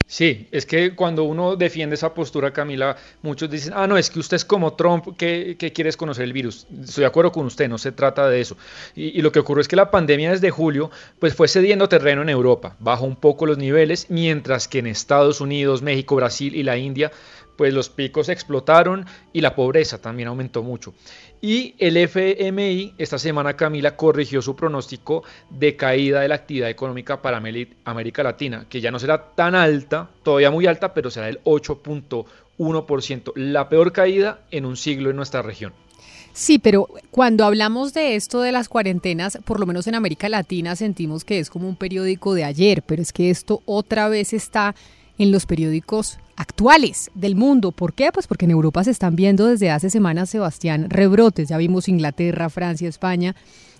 Sí, 0.09 0.47
es 0.51 0.65
que 0.65 0.95
cuando 0.95 1.25
uno 1.25 1.57
defiende 1.57 1.95
esa 1.95 2.13
postura, 2.13 2.53
Camila, 2.53 2.95
muchos 3.23 3.49
dicen, 3.49 3.73
ah, 3.75 3.87
no, 3.87 3.97
es 3.97 4.09
que 4.09 4.19
usted 4.19 4.37
es 4.37 4.45
como 4.45 4.73
Trump, 4.73 5.17
que, 5.17 5.57
quieres 5.75 5.97
conocer 5.97 6.23
el 6.23 6.31
virus. 6.31 6.65
Estoy 6.81 7.01
de 7.01 7.07
acuerdo 7.07 7.33
con 7.33 7.45
usted, 7.45 7.67
no 7.67 7.77
se 7.77 7.91
trata 7.91 8.29
de 8.29 8.39
eso. 8.39 8.55
Y, 8.95 9.21
lo 9.21 9.33
que 9.33 9.39
ocurre 9.39 9.59
es 9.59 9.67
que 9.67 9.75
la 9.75 9.91
pandemia 9.91 10.31
desde 10.31 10.49
julio, 10.49 10.91
pues 11.19 11.35
fue 11.35 11.49
cediendo 11.49 11.89
terreno 11.89 12.21
en 12.21 12.29
Europa, 12.29 12.77
bajó 12.79 13.03
un 13.03 13.17
poco 13.17 13.45
los 13.45 13.57
niveles, 13.57 14.05
mientras 14.09 14.69
que 14.69 14.79
en 14.79 14.87
Estados 14.87 15.41
Unidos, 15.41 15.81
México, 15.81 16.15
Brasil 16.15 16.55
y 16.55 16.63
la 16.63 16.77
India, 16.77 17.11
pues 17.57 17.73
los 17.73 17.89
picos 17.89 18.29
explotaron 18.29 19.05
y 19.33 19.41
la 19.41 19.55
pobreza 19.55 19.99
también 19.99 20.29
aumentó 20.29 20.63
mucho. 20.63 20.93
Y 21.41 21.75
el 21.77 21.97
FMI 21.97 22.93
esta 22.97 23.19
semana, 23.19 23.55
Camila, 23.55 23.95
corrigió 23.95 24.41
su 24.41 24.55
pronóstico 24.55 25.23
de 25.49 25.75
caída 25.75 26.21
de 26.21 26.29
la 26.29 26.35
actividad 26.35 26.69
económica 26.69 27.21
para 27.21 27.41
América 27.83 28.23
Latina, 28.23 28.65
que 28.69 28.81
ya 28.81 28.91
no 28.91 28.99
será 28.99 29.35
tan 29.35 29.55
alta, 29.55 30.09
todavía 30.23 30.51
muy 30.51 30.65
alta, 30.65 30.93
pero 30.93 31.11
será 31.11 31.29
el 31.29 31.43
8.1%, 31.43 33.33
la 33.35 33.69
peor 33.69 33.91
caída 33.91 34.41
en 34.51 34.65
un 34.65 34.77
siglo 34.77 35.09
en 35.09 35.15
nuestra 35.15 35.41
región. 35.41 35.73
Sí, 36.37 36.59
pero 36.59 36.87
cuando 37.09 37.45
hablamos 37.45 37.95
de 37.95 38.15
esto 38.15 38.41
de 38.41 38.51
las 38.51 38.69
cuarentenas, 38.69 39.39
por 39.43 39.59
lo 39.59 39.65
menos 39.65 39.87
en 39.87 39.95
América 39.95 40.29
Latina 40.29 40.75
sentimos 40.75 41.25
que 41.25 41.39
es 41.39 41.49
como 41.49 41.67
un 41.67 41.75
periódico 41.75 42.35
de 42.35 42.43
ayer, 42.43 42.83
pero 42.83 43.01
es 43.01 43.11
que 43.11 43.31
esto 43.31 43.63
otra 43.65 44.07
vez 44.07 44.33
está 44.33 44.75
en 45.17 45.31
los 45.31 45.45
periódicos 45.45 46.19
actuales 46.35 47.11
del 47.15 47.35
mundo. 47.35 47.71
¿Por 47.71 47.93
qué? 47.93 48.11
Pues 48.11 48.27
porque 48.27 48.45
en 48.45 48.51
Europa 48.51 48.83
se 48.83 48.91
están 48.91 49.15
viendo 49.15 49.47
desde 49.47 49.71
hace 49.71 49.89
semanas, 49.89 50.29
Sebastián, 50.29 50.89
rebrotes. 50.89 51.49
Ya 51.49 51.57
vimos 51.57 51.89
Inglaterra, 51.89 52.49
Francia, 52.49 52.87
España. 52.87 53.35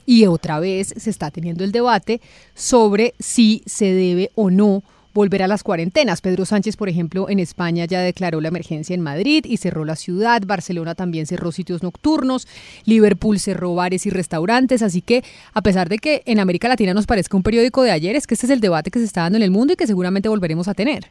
Y 0.06 0.26
otra 0.26 0.60
vez 0.60 0.94
se 0.96 1.10
está 1.10 1.32
teniendo 1.32 1.64
el 1.64 1.72
debate 1.72 2.22
sobre 2.56 3.14
si 3.20 3.62
se 3.66 3.94
debe 3.94 4.32
o 4.36 4.50
no 4.50 4.84
volver 5.18 5.42
a 5.44 5.48
las 5.48 5.64
cuarentenas. 5.64 6.22
Pedro 6.22 6.46
Sánchez, 6.46 6.78
por 6.78 6.90
ejemplo, 6.90 7.28
en 7.28 7.40
España 7.40 7.86
ya 7.86 8.02
declaró 8.02 8.40
la 8.40 8.48
emergencia 8.50 8.94
en 8.94 9.02
Madrid 9.02 9.44
y 9.46 9.58
cerró 9.58 9.84
la 9.84 9.96
ciudad. 9.96 10.44
Barcelona 10.46 10.96
también 10.96 11.26
cerró 11.26 11.52
sitios 11.52 11.84
nocturnos. 11.84 12.48
Liverpool 12.86 13.40
cerró 13.40 13.74
bares 13.76 14.06
y 14.06 14.12
restaurantes. 14.12 14.82
Así 14.82 15.02
que, 15.02 15.24
a 15.54 15.62
pesar 15.62 15.90
de 15.90 15.98
que 15.98 16.22
en 16.26 16.40
América 16.40 16.68
Latina 16.68 16.94
nos 16.94 17.08
parezca 17.08 17.36
un 17.36 17.44
periódico 17.44 17.82
de 17.84 17.92
ayer, 17.92 18.16
es 18.16 18.28
que 18.28 18.36
este 18.36 18.46
es 18.46 18.52
el 18.52 18.62
debate 18.62 18.92
que 18.92 19.00
se 19.00 19.06
está 19.06 19.22
dando 19.22 19.38
en 19.38 19.44
el 19.44 19.52
mundo 19.52 19.74
y 19.74 19.76
que 19.76 19.88
seguramente 19.88 20.30
volveremos 20.30 20.68
a 20.68 20.74
tener. 20.74 21.08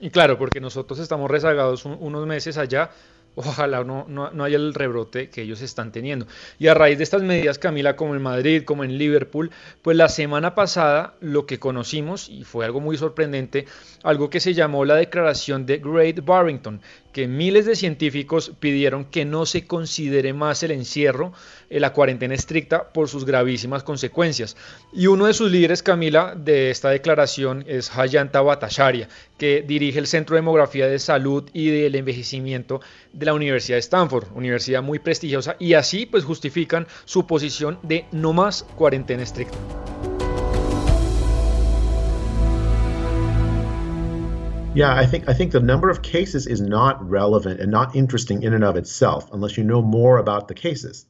Y 0.00 0.10
claro, 0.10 0.38
porque 0.38 0.60
nosotros 0.60 0.98
estamos 0.98 1.30
rezagados 1.30 1.84
unos 1.84 2.26
meses 2.26 2.56
allá 2.56 2.90
ojalá 3.34 3.84
no, 3.84 4.06
no, 4.08 4.44
haya 4.44 4.56
el 4.56 4.74
rebrote 4.74 5.30
que 5.30 5.42
ellos 5.42 5.60
están 5.62 5.92
teniendo. 5.92 6.26
Y 6.58 6.66
a 6.68 6.74
raíz 6.74 6.98
de 6.98 7.04
estas 7.04 7.22
medidas, 7.22 7.58
Camila, 7.58 7.96
como 7.96 8.14
en 8.14 8.22
Madrid, 8.22 8.64
como 8.64 8.84
en 8.84 8.98
Liverpool, 8.98 9.50
pues 9.82 9.96
la 9.96 10.08
semana 10.08 10.54
pasada 10.54 11.14
lo 11.20 11.46
que 11.46 11.58
conocimos, 11.58 12.28
y 12.28 12.44
fue 12.44 12.64
algo 12.64 12.80
muy 12.80 12.96
sorprendente, 12.96 13.66
algo 14.02 14.30
que 14.30 14.40
se 14.40 14.54
llamó 14.54 14.84
la 14.84 14.96
Declaración 14.96 15.66
de 15.66 15.78
Great 15.78 16.24
Barrington, 16.24 16.80
que 17.12 17.26
miles 17.26 17.66
de 17.66 17.76
científicos 17.76 18.52
pidieron 18.60 19.04
que 19.04 19.24
no 19.24 19.46
se 19.46 19.66
considere 19.66 20.32
más 20.32 20.62
el 20.62 20.70
encierro, 20.70 21.32
eh, 21.68 21.80
la 21.80 21.92
cuarentena 21.92 22.34
estricta, 22.34 22.92
por 22.92 23.08
sus 23.08 23.24
gravísimas 23.24 23.82
consecuencias. 23.82 24.56
Y 24.92 25.06
uno 25.06 25.26
de 25.26 25.34
sus 25.34 25.50
líderes, 25.50 25.82
Camila, 25.82 26.34
de 26.36 26.70
esta 26.70 26.90
declaración 26.90 27.64
es 27.66 27.96
Hayanta 27.96 28.40
Bhattacharya, 28.40 29.08
que 29.38 29.64
dirige 29.66 29.98
el 29.98 30.06
Centro 30.06 30.34
de 30.34 30.42
Demografía 30.42 30.86
de 30.86 30.98
Salud 30.98 31.48
y 31.52 31.70
del 31.70 31.94
Envejecimiento 31.94 32.80
de 33.12 33.26
la 33.26 33.34
Universidad 33.34 33.76
de 33.76 33.80
Stanford, 33.80 34.28
universidad 34.34 34.82
muy 34.82 34.98
prestigiosa, 34.98 35.56
y 35.58 35.74
así 35.74 36.06
pues 36.06 36.24
justifican 36.24 36.86
su 37.04 37.26
posición 37.26 37.78
de 37.82 38.06
no 38.12 38.32
más 38.32 38.62
cuarentena 38.76 39.22
estricta. 39.22 39.58
Yeah, 44.72 44.94
I 44.94 45.04
think 45.04 45.28
I 45.28 45.32
think 45.32 45.50
the 45.50 45.58
number 45.58 45.90
of 45.90 46.00
cases 46.00 46.46
is 46.46 46.60
not 46.60 47.08
relevant 47.08 47.58
and 47.58 47.72
not 47.72 47.96
interesting 47.96 48.44
in 48.44 48.54
and 48.54 48.62
of 48.62 48.76
itself 48.76 49.28
unless 49.32 49.56
you 49.56 49.64
know 49.64 49.82
more 49.82 50.18
about 50.18 50.46
the 50.46 50.54
cases. 50.54 51.06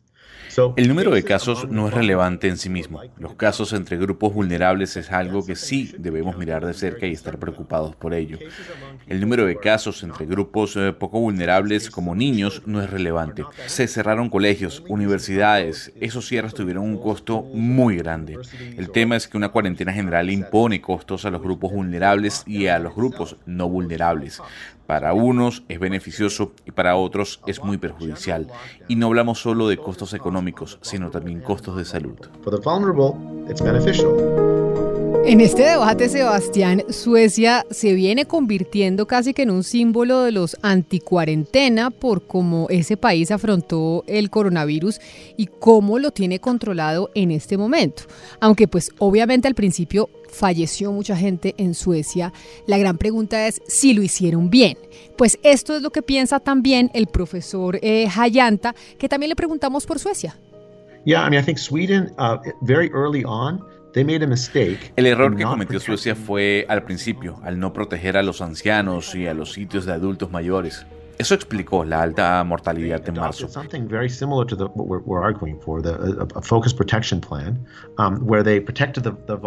El 0.76 0.88
número 0.88 1.12
de 1.12 1.22
casos 1.22 1.68
no 1.68 1.88
es 1.88 1.94
relevante 1.94 2.48
en 2.48 2.56
sí 2.56 2.68
mismo. 2.68 3.00
Los 3.18 3.34
casos 3.34 3.72
entre 3.72 3.96
grupos 3.96 4.34
vulnerables 4.34 4.96
es 4.96 5.12
algo 5.12 5.46
que 5.46 5.54
sí 5.54 5.94
debemos 5.96 6.36
mirar 6.36 6.66
de 6.66 6.74
cerca 6.74 7.06
y 7.06 7.12
estar 7.12 7.38
preocupados 7.38 7.94
por 7.94 8.14
ello. 8.14 8.38
El 9.06 9.20
número 9.20 9.46
de 9.46 9.56
casos 9.56 10.02
entre 10.02 10.26
grupos 10.26 10.76
eh, 10.76 10.92
poco 10.92 11.20
vulnerables 11.20 11.90
como 11.90 12.14
niños 12.14 12.62
no 12.66 12.82
es 12.82 12.90
relevante. 12.90 13.44
Se 13.66 13.86
cerraron 13.86 14.28
colegios, 14.28 14.82
universidades, 14.88 15.92
esos 16.00 16.26
cierres 16.26 16.54
tuvieron 16.54 16.84
un 16.84 16.98
costo 16.98 17.42
muy 17.42 17.96
grande. 17.96 18.38
El 18.76 18.90
tema 18.90 19.16
es 19.16 19.28
que 19.28 19.36
una 19.36 19.50
cuarentena 19.50 19.92
general 19.92 20.30
impone 20.30 20.80
costos 20.80 21.24
a 21.24 21.30
los 21.30 21.42
grupos 21.42 21.72
vulnerables 21.72 22.42
y 22.46 22.66
a 22.66 22.78
los 22.78 22.94
grupos 22.94 23.36
no 23.46 23.68
vulnerables. 23.68 24.42
Para 24.90 25.14
unos 25.14 25.62
es 25.68 25.78
beneficioso 25.78 26.50
y 26.66 26.72
para 26.72 26.96
otros 26.96 27.40
es 27.46 27.62
muy 27.62 27.78
perjudicial. 27.78 28.48
Y 28.88 28.96
no 28.96 29.06
hablamos 29.06 29.40
solo 29.40 29.68
de 29.68 29.76
costos 29.76 30.14
económicos, 30.14 30.80
sino 30.82 31.10
también 31.10 31.42
costos 31.42 31.76
de 31.76 31.84
salud. 31.84 32.18
En 35.26 35.40
este 35.40 35.62
debate, 35.62 36.08
Sebastián, 36.08 36.82
Suecia 36.88 37.64
se 37.70 37.92
viene 37.92 38.24
convirtiendo 38.24 39.06
casi 39.06 39.34
que 39.34 39.42
en 39.42 39.50
un 39.50 39.62
símbolo 39.62 40.22
de 40.22 40.32
los 40.32 40.56
anticuarentena 40.62 41.90
por 41.90 42.26
cómo 42.26 42.66
ese 42.70 42.96
país 42.96 43.30
afrontó 43.30 44.02
el 44.06 44.30
coronavirus 44.30 44.98
y 45.36 45.46
cómo 45.46 45.98
lo 45.98 46.10
tiene 46.10 46.40
controlado 46.40 47.10
en 47.14 47.30
este 47.30 47.58
momento. 47.58 48.04
Aunque 48.40 48.66
pues 48.66 48.90
obviamente 48.98 49.46
al 49.46 49.54
principio 49.54 50.08
falleció 50.30 50.90
mucha 50.90 51.16
gente 51.16 51.54
en 51.58 51.74
Suecia. 51.74 52.32
La 52.66 52.78
gran 52.78 52.96
pregunta 52.96 53.46
es 53.46 53.60
si 53.68 53.92
lo 53.92 54.02
hicieron 54.02 54.48
bien. 54.48 54.78
Pues 55.16 55.38
esto 55.42 55.76
es 55.76 55.82
lo 55.82 55.90
que 55.90 56.02
piensa 56.02 56.40
también 56.40 56.90
el 56.94 57.06
profesor 57.06 57.78
eh, 57.82 58.08
Hayanta, 58.16 58.74
que 58.98 59.08
también 59.08 59.28
le 59.28 59.36
preguntamos 59.36 59.86
por 59.86 59.98
Suecia. 59.98 60.36
Yeah, 61.04 61.24
I 61.26 61.30
mean, 61.30 61.42
I 61.42 61.44
think 61.44 61.58
Sweden, 61.58 62.12
uh, 62.18 62.36
very 62.62 62.90
early 62.92 63.24
on, 63.24 63.62
They 63.92 64.04
made 64.04 64.22
a 64.24 64.26
mistake 64.26 64.92
el 64.96 65.06
error 65.06 65.36
que 65.36 65.44
cometió 65.44 65.80
Suecia 65.80 66.14
fue 66.14 66.66
al 66.68 66.84
principio, 66.84 67.40
al 67.42 67.58
no 67.58 67.72
proteger 67.72 68.16
a 68.16 68.22
los 68.22 68.40
ancianos 68.40 69.14
y 69.14 69.26
a 69.26 69.34
los 69.34 69.52
sitios 69.52 69.86
de 69.86 69.92
adultos 69.92 70.30
mayores. 70.30 70.86
Eso 71.20 71.34
explicó 71.34 71.84
la 71.84 72.00
alta 72.00 72.42
mortalidad 72.44 73.06
en 73.06 73.14
marzo. 73.16 73.46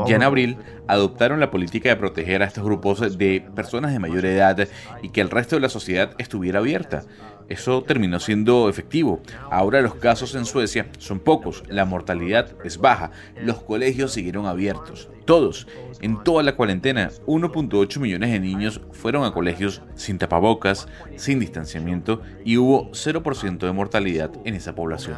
Ya 0.06 0.16
en 0.16 0.24
abril 0.24 0.58
adoptaron 0.88 1.40
la 1.40 1.50
política 1.50 1.90
de 1.90 1.96
proteger 1.96 2.44
a 2.44 2.46
estos 2.46 2.64
grupos 2.64 3.18
de 3.18 3.44
personas 3.56 3.92
de 3.92 3.98
mayor 3.98 4.24
edad 4.24 4.68
y 5.02 5.10
que 5.10 5.22
el 5.22 5.32
resto 5.32 5.56
de 5.56 5.62
la 5.62 5.70
sociedad 5.70 6.12
estuviera 6.20 6.60
abierta. 6.60 7.02
Eso 7.50 7.84
terminó 7.84 8.20
siendo 8.20 8.70
efectivo. 8.70 9.22
Ahora 9.50 9.82
los 9.82 9.96
casos 9.96 10.36
en 10.36 10.46
Suecia 10.46 10.88
son 10.98 11.20
pocos, 11.20 11.64
la 11.68 11.86
mortalidad 11.86 12.56
es 12.64 12.78
baja, 12.78 13.12
los 13.42 13.62
colegios 13.62 14.14
siguieron 14.14 14.46
abiertos. 14.46 15.10
Todos, 15.26 15.68
en 16.02 16.22
toda 16.24 16.44
la 16.44 16.56
cuarentena, 16.56 17.10
1.8 17.28 18.00
millones 18.00 18.32
de 18.32 18.40
niños 18.40 18.82
fueron 18.92 19.24
a 19.24 19.32
colegios 19.32 19.82
sin 19.96 20.18
tapabocas, 20.18 20.88
sin 21.16 21.40
distanciamiento 21.40 22.22
y 22.44 22.58
hubo 22.58 22.92
0% 22.92 23.58
de 23.60 23.72
mortalidad 23.72 24.32
en 24.44 24.56
esa 24.56 24.76
población. 24.76 25.18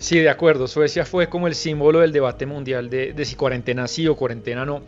Sí, 0.00 0.18
de 0.18 0.30
acuerdo. 0.30 0.66
Suecia 0.66 1.04
fue 1.04 1.28
como 1.28 1.46
el 1.46 1.54
símbolo 1.54 2.00
del 2.00 2.10
debate 2.10 2.46
mundial 2.46 2.88
de, 2.88 3.12
de 3.12 3.24
si 3.26 3.36
cuarentena 3.36 3.86
sí 3.86 4.08
o 4.08 4.16
cuarentena 4.16 4.64
no. 4.64 4.80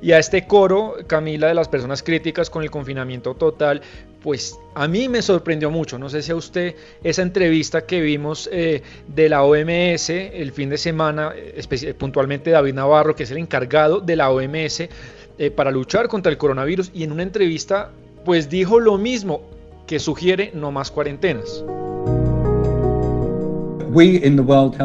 Y 0.00 0.12
a 0.12 0.20
este 0.20 0.46
coro, 0.46 0.94
Camila, 1.08 1.48
de 1.48 1.54
las 1.54 1.68
personas 1.68 2.04
críticas 2.04 2.48
con 2.50 2.62
el 2.62 2.70
confinamiento 2.70 3.34
total, 3.34 3.82
pues 4.22 4.60
a 4.76 4.86
mí 4.86 5.08
me 5.08 5.22
sorprendió 5.22 5.72
mucho. 5.72 5.98
No 5.98 6.08
sé 6.08 6.22
si 6.22 6.30
a 6.30 6.36
usted 6.36 6.76
esa 7.02 7.22
entrevista 7.22 7.84
que 7.84 8.00
vimos 8.00 8.48
eh, 8.52 8.82
de 9.08 9.28
la 9.28 9.42
OMS 9.42 10.10
el 10.10 10.52
fin 10.52 10.70
de 10.70 10.78
semana, 10.78 11.34
puntualmente 11.98 12.50
David 12.50 12.74
Navarro, 12.74 13.16
que 13.16 13.24
es 13.24 13.30
el 13.32 13.38
encargado 13.38 13.98
de 13.98 14.14
la 14.14 14.30
OMS 14.30 14.82
eh, 14.82 15.50
para 15.50 15.72
luchar 15.72 16.06
contra 16.06 16.30
el 16.30 16.38
coronavirus, 16.38 16.92
y 16.94 17.02
en 17.02 17.10
una 17.10 17.24
entrevista 17.24 17.90
pues 18.24 18.48
dijo 18.48 18.78
lo 18.78 18.98
mismo, 18.98 19.42
que 19.88 19.98
sugiere 19.98 20.52
no 20.54 20.70
más 20.70 20.92
cuarentenas. 20.92 21.64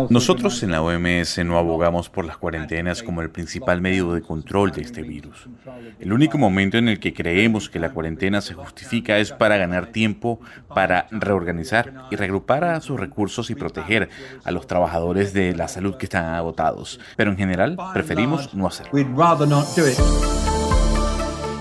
Nosotros 0.10 0.62
en 0.64 0.72
la 0.72 0.82
OMS 0.82 1.38
no 1.46 1.58
abogamos 1.58 2.10
por 2.10 2.26
las 2.26 2.38
cuarentenas 2.38 3.04
como 3.04 3.22
el 3.22 3.30
principal 3.30 3.82
medio 3.82 4.14
de 4.14 4.22
control 4.22 4.72
de 4.72 4.82
este 4.82 5.02
virus. 5.02 5.48
El 6.00 6.14
único 6.14 6.38
momento 6.38 6.78
en 6.78 6.90
el 6.90 7.00
que 7.00 7.14
creemos 7.14 7.70
que 7.70 7.80
la 7.80 7.92
cuarentena 7.92 8.42
se 8.42 8.54
justifica 8.54 9.18
es 9.18 9.32
para 9.32 9.58
ganar 9.58 9.88
tiempo, 9.88 10.40
para 10.74 11.08
reorganizar 11.12 11.94
y 12.12 12.16
regrupar 12.16 12.64
a 12.64 12.82
sus 12.82 13.00
recursos 13.00 13.50
y 13.50 13.56
proteger 13.56 14.10
a 14.44 14.52
los 14.52 14.68
trabajadores 14.68 15.34
de 15.34 15.56
la 15.56 15.68
salud 15.68 15.96
que 15.96 16.06
están 16.06 16.26
agotados. 16.26 17.00
Pero 17.16 17.32
en 17.32 17.38
general 17.38 17.78
preferimos 17.94 18.54
no 18.54 18.68
hacerlo. 18.68 18.92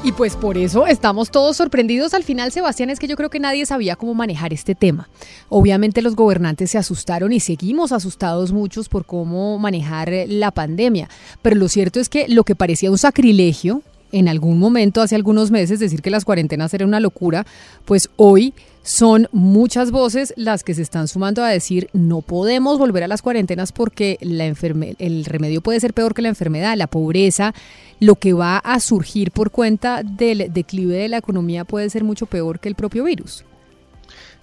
Y 0.05 0.13
pues 0.13 0.37
por 0.37 0.59
eso 0.59 0.87
estamos 0.87 1.31
todos 1.31 1.57
sorprendidos 1.57 2.13
al 2.13 2.25
final, 2.25 2.53
Sebastián, 2.53 2.91
es 2.91 2.99
que 2.99 3.07
yo 3.07 3.17
creo 3.17 3.31
que 3.31 3.41
nadie 3.41 3.65
sabía 3.65 3.97
cómo 3.97 4.13
manejar 4.13 4.53
este 4.53 4.75
tema. 4.75 5.09
Obviamente 5.49 6.03
los 6.03 6.15
gobernantes 6.15 6.73
se 6.73 6.77
asustaron 6.77 7.33
y 7.33 7.41
seguimos 7.41 7.91
asustados 7.91 8.53
muchos 8.53 8.91
por 8.91 9.07
cómo 9.07 9.59
manejar 9.59 10.13
la 10.29 10.51
pandemia, 10.51 11.09
pero 11.41 11.57
lo 11.57 11.69
cierto 11.69 12.01
es 12.01 12.11
que 12.11 12.29
lo 12.29 12.45
que 12.45 12.55
parecía 12.55 12.91
un 12.91 12.99
sacrilegio 12.99 13.81
en 14.13 14.29
algún 14.29 14.59
momento, 14.59 15.01
hace 15.01 15.15
algunos 15.15 15.51
meses, 15.51 15.81
decir 15.81 16.03
que 16.03 16.11
las 16.11 16.27
cuarentenas 16.27 16.75
eran 16.75 16.89
una 16.89 17.01
locura, 17.01 17.47
pues 17.87 18.11
hoy 18.17 18.53
son 18.85 19.29
muchas 19.33 19.91
voces 19.91 20.35
las 20.37 20.63
que 20.63 20.75
se 20.75 20.83
están 20.83 21.09
sumando 21.09 21.43
a 21.43 21.49
decir 21.49 21.89
no 21.95 22.21
podemos 22.21 22.79
volver 22.79 23.03
a 23.03 23.09
las 23.09 23.23
cuarentenas 23.23 23.73
porque 23.73 24.19
la 24.21 24.45
el 24.45 25.25
remedio 25.25 25.63
puede 25.63 25.81
ser 25.81 25.95
peor 25.95 26.15
que 26.15 26.21
la 26.21 26.29
enfermedad, 26.29 26.77
la 26.77 26.87
pobreza, 26.87 27.55
lo 27.99 28.17
que 28.17 28.35
va 28.35 28.59
a 28.59 28.79
surgir 28.81 29.31
por 29.31 29.51
cuenta 29.51 30.03
del 30.03 30.53
declive 30.53 30.97
de 30.97 31.09
la 31.09 31.17
economía 31.17 31.65
puede 31.65 31.89
ser 31.89 32.05
mucho 32.05 32.27
peor 32.27 32.61
que 32.61 32.69
el 32.69 32.75
propio 32.75 33.05
virus. 33.05 33.45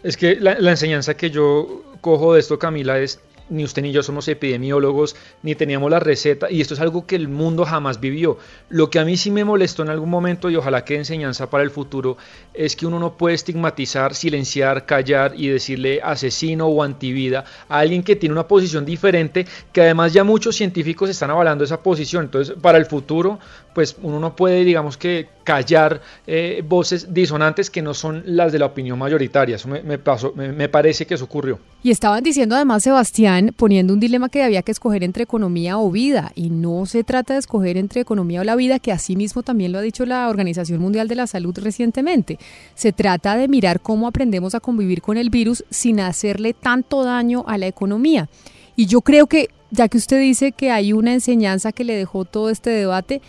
Es 0.04 0.18
que 0.18 0.36
la, 0.38 0.60
la 0.60 0.72
enseñanza 0.72 1.14
que 1.14 1.30
yo 1.30 1.84
cojo 2.02 2.34
de 2.34 2.40
esto, 2.40 2.58
Camila, 2.58 2.98
es 3.00 3.20
ni 3.52 3.64
usted 3.64 3.82
ni 3.82 3.92
yo 3.92 4.02
somos 4.02 4.28
epidemiólogos, 4.28 5.16
ni 5.44 5.56
teníamos 5.56 5.92
la 5.92 6.00
receta, 6.00 6.50
y 6.50 6.62
esto 6.62 6.74
es 6.74 6.80
algo 6.80 7.06
que 7.06 7.16
el 7.16 7.28
mundo 7.28 7.66
jamás 7.66 8.00
vivió. 8.00 8.38
Lo 8.70 8.90
que 8.90 9.00
a 9.00 9.06
mí 9.06 9.18
sí 9.18 9.30
me 9.30 9.46
molestó 9.46 9.84
en 9.84 9.90
algún 9.90 10.10
momento, 10.10 10.50
y 10.50 10.56
ojalá 10.56 10.86
que 10.86 10.96
enseñanza 10.96 11.50
para 11.50 11.64
el 11.64 11.70
futuro, 11.70 12.18
es 12.54 12.76
que 12.76 12.88
uno 12.88 12.98
no 12.98 13.18
puede 13.18 13.36
estigmatizar, 13.36 14.16
silenciar, 14.16 14.86
callar 14.86 15.34
y 15.36 15.48
decirle 15.48 16.00
asesino 16.02 16.68
o 16.68 16.82
antivida 16.82 17.44
a 17.68 17.80
alguien 17.80 18.04
que 18.04 18.16
tiene 18.16 18.34
una 18.34 18.48
posición 18.48 18.86
diferente, 18.86 19.46
que 19.72 19.82
además 19.82 20.14
ya 20.14 20.24
muchos 20.24 20.56
científicos 20.56 21.10
están 21.10 21.30
avalando 21.30 21.64
esa 21.64 21.82
posición. 21.82 22.26
Entonces, 22.26 22.56
para 22.62 22.78
el 22.78 22.86
futuro, 22.86 23.40
pues 23.76 23.96
uno 24.02 24.20
no 24.20 24.36
puede, 24.36 24.64
digamos 24.64 24.98
que, 24.98 25.28
callar 25.44 26.02
eh, 26.28 26.64
voces 26.66 27.14
disonantes 27.14 27.70
que 27.70 27.82
no 27.82 27.94
son 27.94 28.24
las 28.26 28.52
de 28.52 28.60
la 28.60 28.68
opinión 28.68 28.98
mayoritaria. 28.98 29.56
Eso 29.56 29.68
me, 29.68 29.98
pasó, 29.98 30.34
me 30.34 30.70
parece 30.70 31.06
que 31.06 31.16
eso 31.16 31.26
ocurrió. 31.26 31.60
Y 31.84 31.90
estaban 31.90 32.24
diciendo 32.24 32.56
además, 32.56 32.84
Sebastián, 32.84 33.41
Poniendo 33.56 33.94
un 33.94 34.00
dilema 34.00 34.30
que 34.30 34.44
había 34.44 34.62
que 34.62 34.72
escoger 34.72 35.04
entre 35.04 35.24
economía 35.24 35.78
o 35.78 35.90
vida 35.92 36.32
y 36.36 36.50
no 36.50 36.86
se 36.86 37.04
trata 37.04 37.34
de 37.34 37.40
escoger 37.40 37.78
entre 37.78 38.02
economía 38.02 38.42
o 38.42 38.44
la 38.44 38.56
vida, 38.56 38.80
que 38.80 38.92
asimismo 38.92 39.44
también 39.44 39.72
lo 39.72 39.80
ha 39.80 39.82
dicho 39.82 40.06
la 40.06 40.30
Organización 40.30 40.80
Mundial 40.80 41.08
de 41.08 41.16
la 41.16 41.28
Salud 41.28 41.58
recientemente. 41.60 42.40
Se 42.76 42.92
trata 42.92 43.36
de 43.36 43.48
mirar 43.48 43.82
cómo 43.82 44.08
aprendemos 44.08 44.56
a 44.56 44.60
convivir 44.60 45.02
con 45.02 45.18
el 45.18 45.30
virus 45.30 45.64
sin 45.70 46.00
hacerle 46.00 46.54
tanto 46.54 47.04
daño 47.04 47.44
a 47.48 47.58
la 47.58 47.68
economía. 47.68 48.30
Y 48.76 48.86
yo 48.86 49.02
creo 49.02 49.28
que, 49.28 49.50
ya 49.72 49.88
que 49.88 49.98
usted 49.98 50.20
dice 50.20 50.52
que 50.52 50.72
hay 50.72 50.94
una 50.94 51.14
enseñanza 51.14 51.72
que 51.72 51.84
le 51.84 51.96
dejó 51.96 52.26
todo 52.26 52.50
este 52.50 52.70
debate, 52.70 53.22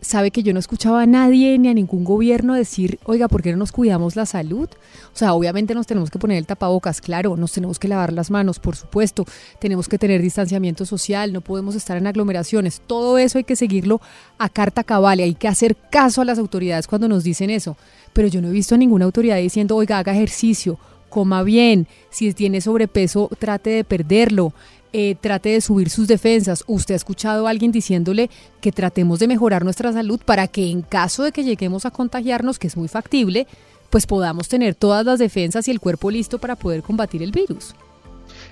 sabe 0.00 0.30
que 0.30 0.42
yo 0.42 0.52
no 0.52 0.60
escuchaba 0.60 1.02
a 1.02 1.06
nadie 1.06 1.58
ni 1.58 1.68
a 1.68 1.74
ningún 1.74 2.04
gobierno 2.04 2.54
decir, 2.54 2.98
oiga, 3.04 3.28
¿por 3.28 3.42
qué 3.42 3.50
no 3.52 3.58
nos 3.58 3.72
cuidamos 3.72 4.16
la 4.16 4.26
salud? 4.26 4.68
O 5.12 5.16
sea, 5.16 5.34
obviamente 5.34 5.74
nos 5.74 5.86
tenemos 5.86 6.10
que 6.10 6.18
poner 6.18 6.38
el 6.38 6.46
tapabocas, 6.46 7.00
claro, 7.00 7.36
nos 7.36 7.52
tenemos 7.52 7.78
que 7.78 7.88
lavar 7.88 8.12
las 8.12 8.30
manos, 8.30 8.58
por 8.58 8.76
supuesto, 8.76 9.24
tenemos 9.58 9.88
que 9.88 9.98
tener 9.98 10.22
distanciamiento 10.22 10.86
social, 10.86 11.32
no 11.32 11.40
podemos 11.40 11.74
estar 11.74 11.96
en 11.96 12.06
aglomeraciones, 12.06 12.80
todo 12.86 13.18
eso 13.18 13.38
hay 13.38 13.44
que 13.44 13.56
seguirlo 13.56 14.00
a 14.38 14.48
carta 14.48 14.84
cabal 14.84 15.20
y 15.20 15.24
hay 15.24 15.34
que 15.34 15.48
hacer 15.48 15.76
caso 15.90 16.22
a 16.22 16.24
las 16.24 16.38
autoridades 16.38 16.86
cuando 16.86 17.08
nos 17.08 17.24
dicen 17.24 17.50
eso. 17.50 17.76
Pero 18.12 18.28
yo 18.28 18.40
no 18.40 18.48
he 18.48 18.52
visto 18.52 18.74
a 18.74 18.78
ninguna 18.78 19.04
autoridad 19.04 19.36
diciendo, 19.36 19.76
oiga, 19.76 19.98
haga 19.98 20.12
ejercicio, 20.12 20.78
coma 21.08 21.42
bien, 21.42 21.86
si 22.10 22.32
tiene 22.34 22.60
sobrepeso, 22.60 23.30
trate 23.38 23.70
de 23.70 23.84
perderlo, 23.84 24.52
eh, 24.92 25.16
trate 25.20 25.50
de 25.50 25.60
subir 25.60 25.90
sus 25.90 26.08
defensas. 26.08 26.64
¿Usted 26.66 26.94
ha 26.94 26.96
escuchado 26.96 27.46
a 27.46 27.50
alguien 27.50 27.72
diciéndole 27.72 28.30
que 28.60 28.72
tratemos 28.72 29.18
de 29.18 29.28
mejorar 29.28 29.64
nuestra 29.64 29.92
salud 29.92 30.20
para 30.24 30.46
que 30.48 30.70
en 30.70 30.82
caso 30.82 31.22
de 31.22 31.32
que 31.32 31.44
lleguemos 31.44 31.86
a 31.86 31.90
contagiarnos, 31.90 32.58
que 32.58 32.68
es 32.68 32.76
muy 32.76 32.88
factible, 32.88 33.46
pues 33.90 34.06
podamos 34.06 34.48
tener 34.48 34.74
todas 34.74 35.04
las 35.04 35.18
defensas 35.18 35.68
y 35.68 35.70
el 35.70 35.80
cuerpo 35.80 36.10
listo 36.10 36.38
para 36.38 36.56
poder 36.56 36.82
combatir 36.82 37.22
el 37.22 37.32
virus? 37.32 37.74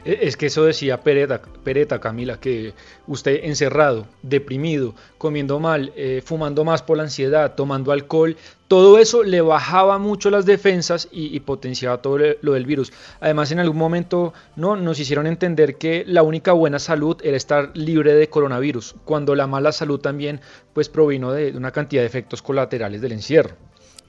E, 0.05 0.19
es 0.23 0.37
que 0.37 0.47
eso 0.47 0.65
decía 0.65 1.01
Pereta, 1.01 2.01
Camila, 2.01 2.39
que 2.39 2.75
usted 3.07 3.45
encerrado, 3.45 4.07
deprimido, 4.23 4.95
comiendo 5.19 5.61
mal, 5.61 5.93
eh, 5.97 6.23
fumando 6.25 6.65
más 6.65 6.83
por 6.83 6.97
la 6.97 7.05
ansiedad, 7.05 7.55
tomando 7.55 7.93
alcohol, 7.93 8.37
todo 8.69 8.99
eso 8.99 9.23
le 9.23 9.41
bajaba 9.41 9.99
mucho 9.99 10.29
las 10.29 10.45
defensas 10.45 11.09
y, 11.13 11.39
potenciaba 11.41 12.03
todo 12.03 12.19
lo 12.41 12.53
del 12.53 12.67
virus. 12.67 12.93
Además, 13.21 13.53
en 13.53 13.61
algún 13.61 13.79
momento 13.79 14.35
no 14.57 14.75
nos 14.75 14.99
hicieron 14.99 15.27
entender 15.27 15.77
que 15.77 16.05
la 16.07 16.25
única 16.25 16.53
buena 16.53 16.81
salud 16.81 17.17
era 17.23 17.37
estar 17.37 17.71
libre 17.77 18.15
de 18.15 18.29
coronavirus, 18.29 18.97
cuando 19.05 19.37
la 19.37 19.47
mala 19.47 19.71
salud 19.71 20.01
también 20.01 20.41
pues 20.73 20.89
provino 20.89 21.33
de 21.33 21.57
una 21.57 21.71
cantidad 21.71 22.03
de 22.03 22.07
efectos 22.07 22.43
colaterales 22.43 23.01
del 23.01 23.13
encierro. 23.13 23.55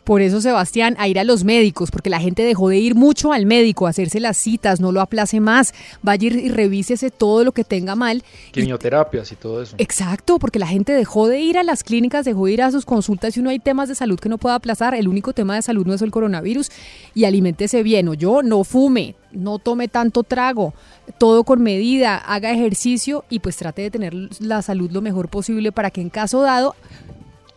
Por 0.08 0.22
eso, 0.22 0.40
Sebastián, 0.40 0.96
a 1.00 1.10
ir 1.10 1.20
a 1.20 1.26
los 1.26 1.44
médicos, 1.44 1.92
porque 1.92 2.10
la 2.10 2.22
gente 2.22 2.44
dejó 2.44 2.70
de 2.70 2.78
ir 2.78 2.96
mucho 2.96 3.34
al 3.34 3.46
médico, 3.46 3.88
a 3.88 3.90
hacerse 3.90 4.22
las 4.22 4.38
citas, 4.38 4.80
no 4.80 4.94
lo 4.94 5.02
aplace 5.02 5.42
más, 5.42 5.74
vaya 6.02 6.28
y 6.28 6.48
revísese 6.48 7.12
todo 7.12 7.44
lo 7.44 7.52
que 7.52 7.66
tenga 7.66 7.94
mal. 7.94 8.24
Quimioterapias 8.52 9.34
y, 9.34 9.36
todo 9.36 9.62
eso. 9.62 9.76
Exacto, 9.80 10.40
porque 10.40 10.60
la 10.60 10.68
gente 10.68 10.94
dejó 10.94 11.28
de 11.28 11.42
ir 11.42 11.58
a 11.58 11.64
las 11.64 11.84
clínicas, 11.84 12.24
dejó 12.24 12.46
de 12.46 12.54
ir 12.54 12.62
a 12.62 12.72
sus 12.72 12.86
consultas 12.86 13.36
y 13.36 13.42
no 13.42 13.50
hay 13.50 13.60
temas 13.60 13.90
de 13.90 13.96
salud 13.96 14.18
que 14.18 14.30
no 14.30 14.38
pueda 14.38 14.56
aplazar. 14.56 14.96
El 14.96 15.10
único 15.10 15.34
tema 15.34 15.56
de 15.56 15.62
salud 15.62 15.86
no 15.86 15.94
es 15.94 16.02
el 16.02 16.12
coronavirus 16.12 16.70
y 17.14 17.26
aliméntese 17.26 17.84
bien. 17.84 18.08
O 18.08 18.14
yo 18.14 18.44
no 18.44 18.64
fume, 18.64 19.16
no 19.34 19.60
tome 19.60 19.90
tanto 19.90 20.24
trago, 20.24 20.74
todo 21.18 21.44
con 21.44 21.62
medida, 21.62 22.16
haga 22.16 22.52
ejercicio 22.52 23.26
y 23.30 23.40
pues 23.40 23.58
trate 23.58 23.82
de 23.82 23.92
tener 23.92 24.14
la 24.40 24.62
salud 24.62 24.90
lo 24.90 25.02
mejor 25.02 25.28
posible 25.28 25.74
para 25.74 25.92
que 25.92 26.00
en 26.00 26.10
caso 26.10 26.44
dado 26.44 26.76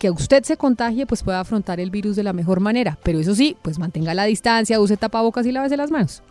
que 0.00 0.10
usted 0.10 0.42
se 0.44 0.56
contagie, 0.56 1.04
pues 1.04 1.22
pueda 1.22 1.40
afrontar 1.40 1.78
el 1.78 1.90
virus 1.90 2.16
de 2.16 2.22
la 2.22 2.32
mejor 2.32 2.58
manera. 2.58 2.98
Pero 3.02 3.20
eso 3.20 3.34
sí, 3.34 3.54
pues 3.60 3.78
mantenga 3.78 4.14
la 4.14 4.24
distancia, 4.24 4.80
use 4.80 4.96
tapabocas 4.96 5.44
y 5.44 5.52
lávese 5.52 5.76
las 5.76 5.90
manos. 5.90 6.22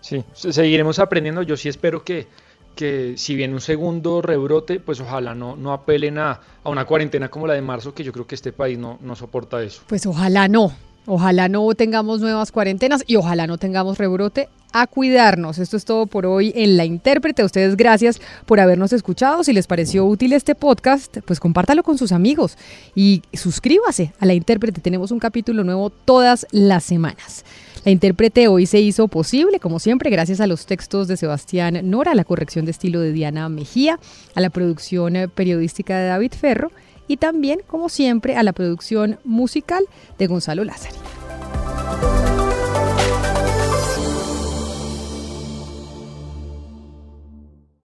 Sí, 0.00 0.24
seguiremos 0.32 0.98
aprendiendo. 0.98 1.42
Yo 1.42 1.58
sí 1.58 1.68
espero 1.68 2.02
que, 2.02 2.26
que 2.74 3.18
si 3.18 3.36
viene 3.36 3.52
un 3.52 3.60
segundo 3.60 4.22
rebrote, 4.22 4.80
pues 4.80 4.98
ojalá 4.98 5.34
no, 5.34 5.56
no 5.56 5.74
apelen 5.74 6.16
a, 6.16 6.40
a, 6.64 6.70
una 6.70 6.86
cuarentena 6.86 7.28
como 7.28 7.46
la 7.46 7.52
de 7.52 7.60
marzo, 7.60 7.92
que 7.92 8.02
yo 8.02 8.12
creo 8.12 8.26
que 8.26 8.34
este 8.34 8.50
país 8.50 8.78
no, 8.78 8.98
no 9.02 9.14
soporta 9.14 9.62
eso. 9.62 9.82
Pues 9.86 10.06
ojalá 10.06 10.48
no. 10.48 10.72
Ojalá 11.12 11.48
no 11.48 11.74
tengamos 11.74 12.20
nuevas 12.20 12.52
cuarentenas 12.52 13.02
y 13.04 13.16
ojalá 13.16 13.48
no 13.48 13.58
tengamos 13.58 13.98
rebrote 13.98 14.48
a 14.72 14.86
cuidarnos. 14.86 15.58
Esto 15.58 15.76
es 15.76 15.84
todo 15.84 16.06
por 16.06 16.24
hoy 16.24 16.52
en 16.54 16.76
La 16.76 16.84
Intérprete. 16.84 17.42
A 17.42 17.46
ustedes 17.46 17.76
gracias 17.76 18.20
por 18.46 18.60
habernos 18.60 18.92
escuchado. 18.92 19.42
Si 19.42 19.52
les 19.52 19.66
pareció 19.66 20.06
útil 20.06 20.32
este 20.32 20.54
podcast, 20.54 21.18
pues 21.24 21.40
compártalo 21.40 21.82
con 21.82 21.98
sus 21.98 22.12
amigos 22.12 22.56
y 22.94 23.22
suscríbase 23.32 24.12
a 24.20 24.26
La 24.26 24.34
Intérprete. 24.34 24.80
Tenemos 24.80 25.10
un 25.10 25.18
capítulo 25.18 25.64
nuevo 25.64 25.90
todas 25.90 26.46
las 26.52 26.84
semanas. 26.84 27.44
La 27.84 27.90
intérprete 27.90 28.46
hoy 28.46 28.66
se 28.66 28.78
hizo 28.78 29.08
posible, 29.08 29.58
como 29.58 29.80
siempre, 29.80 30.10
gracias 30.10 30.40
a 30.40 30.46
los 30.46 30.66
textos 30.66 31.08
de 31.08 31.16
Sebastián 31.16 31.80
Nora, 31.90 32.12
a 32.12 32.14
la 32.14 32.24
corrección 32.24 32.66
de 32.66 32.70
estilo 32.70 33.00
de 33.00 33.12
Diana 33.12 33.48
Mejía, 33.48 33.98
a 34.36 34.40
la 34.40 34.50
producción 34.50 35.14
periodística 35.34 35.98
de 35.98 36.06
David 36.06 36.34
Ferro 36.38 36.70
y 37.10 37.16
también, 37.16 37.60
como 37.66 37.88
siempre, 37.88 38.36
a 38.36 38.44
la 38.44 38.52
producción 38.52 39.18
musical 39.24 39.84
de 40.16 40.28
Gonzalo 40.28 40.62
Lázaro. 40.62 40.94